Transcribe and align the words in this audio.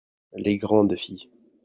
les 0.33 0.57
grandes 0.57 0.97
filles. 0.97 1.29